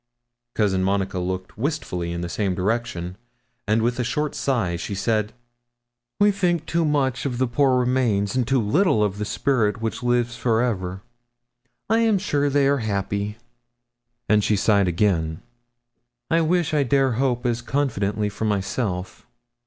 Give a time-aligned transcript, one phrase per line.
[0.55, 3.17] Cousin Monica looked wistfully in the same direction,
[3.67, 5.31] and with a short sigh she said
[6.19, 10.01] 'We think too much of the poor remains, and too little of the spirit which
[10.01, 11.03] lives for ever.
[11.87, 13.37] I am sure they are happy.'
[14.27, 15.43] And she sighed again.
[16.31, 19.27] 'I wish I dare hope as confidently for myself.